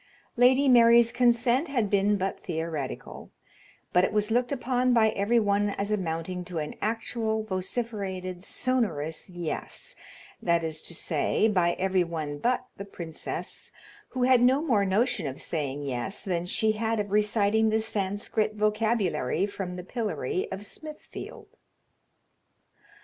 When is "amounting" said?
5.91-6.43